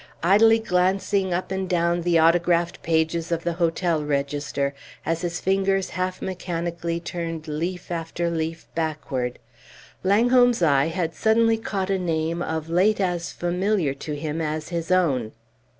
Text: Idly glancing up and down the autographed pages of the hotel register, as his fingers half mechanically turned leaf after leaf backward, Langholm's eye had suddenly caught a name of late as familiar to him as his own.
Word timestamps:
Idly 0.23 0.57
glancing 0.57 1.31
up 1.31 1.51
and 1.51 1.69
down 1.69 2.01
the 2.01 2.19
autographed 2.19 2.81
pages 2.81 3.31
of 3.31 3.43
the 3.43 3.53
hotel 3.53 4.03
register, 4.03 4.73
as 5.05 5.21
his 5.21 5.39
fingers 5.39 5.91
half 5.91 6.23
mechanically 6.23 6.99
turned 6.99 7.47
leaf 7.47 7.91
after 7.91 8.31
leaf 8.31 8.65
backward, 8.73 9.37
Langholm's 10.03 10.63
eye 10.63 10.87
had 10.87 11.13
suddenly 11.13 11.59
caught 11.59 11.91
a 11.91 11.99
name 11.99 12.41
of 12.41 12.67
late 12.67 12.99
as 12.99 13.31
familiar 13.31 13.93
to 13.93 14.15
him 14.15 14.41
as 14.41 14.69
his 14.69 14.89
own. 14.89 15.33